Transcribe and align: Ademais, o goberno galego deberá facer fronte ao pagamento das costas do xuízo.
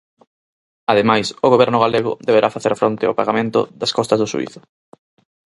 Ademais, 0.91 1.27
o 1.45 1.47
goberno 1.53 1.81
galego 1.85 2.11
deberá 2.27 2.47
facer 2.55 2.73
fronte 2.79 3.03
ao 3.05 3.17
pagamento 3.19 3.59
das 3.79 3.93
costas 3.97 4.19
do 4.19 4.29
xuízo. 4.31 4.59